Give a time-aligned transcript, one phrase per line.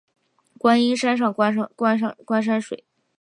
[0.57, 2.85] 观音山上观山水